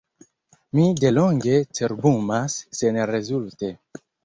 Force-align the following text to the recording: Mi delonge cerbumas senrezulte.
Mi 0.77 0.85
delonge 1.01 1.59
cerbumas 1.81 2.57
senrezulte. 2.81 3.73